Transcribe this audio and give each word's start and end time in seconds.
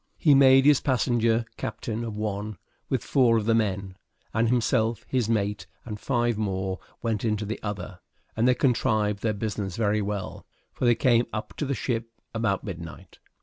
He 0.17 0.33
made 0.33 0.65
his 0.65 0.81
passenger 0.81 1.45
captain 1.57 2.03
of 2.03 2.15
one, 2.15 2.57
with 2.89 3.03
four 3.03 3.37
of 3.37 3.45
the 3.45 3.53
men; 3.53 3.97
and 4.33 4.49
himself, 4.49 5.05
his 5.07 5.29
mate, 5.29 5.67
and 5.85 5.99
five 5.99 6.39
more 6.39 6.79
went 7.03 7.23
in 7.23 7.35
the 7.35 7.61
other; 7.61 7.99
and 8.35 8.47
they 8.47 8.55
contrived 8.55 9.21
their 9.21 9.33
business 9.33 9.75
very 9.77 10.01
well, 10.01 10.43
for 10.73 10.85
they 10.85 10.95
came 10.95 11.27
up 11.31 11.55
to 11.57 11.67
the 11.67 11.75
ship 11.75 12.09
about 12.33 12.63
midnight. 12.63 13.19